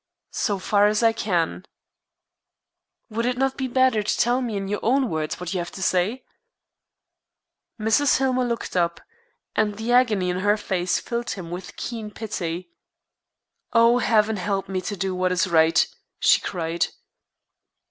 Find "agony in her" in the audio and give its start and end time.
9.91-10.57